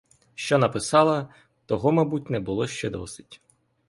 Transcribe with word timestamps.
Що 0.35 0.57
написала— 0.57 1.33
того, 1.65 1.91
мабуть, 1.91 2.29
не 2.29 2.39
було 2.39 2.67
ще 2.67 2.89
досить. 2.89 3.41